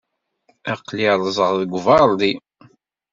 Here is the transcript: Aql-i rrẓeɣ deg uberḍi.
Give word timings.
Aql-i 0.73 1.07
rrẓeɣ 1.17 1.51
deg 1.61 1.71
uberḍi. 1.77 2.31